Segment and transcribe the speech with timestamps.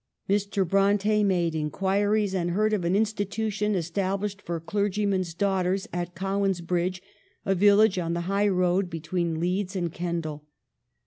[0.27, 0.67] Mr.
[0.67, 6.59] Bronte made inquiries and heard of an insti tution established for clergymen's daughters at Cowan's
[6.61, 7.03] Bridge,
[7.45, 10.43] a village on the high road be tween Leeds and Kendal.